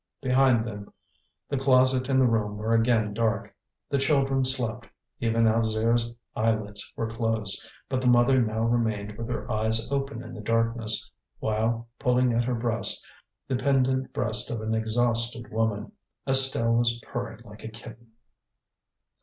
[0.19, 0.91] Behind them
[1.47, 3.53] the closet and the room were again dark.
[3.89, 4.87] The children slept;
[5.19, 10.33] even Alzire's eyelids were closed; but the mother now remained with her eyes open in
[10.33, 13.07] the darkness, while, pulling at her breast,
[13.47, 15.91] the pendent breast of an exhausted woman,
[16.27, 18.13] Estelle was purring like a kitten.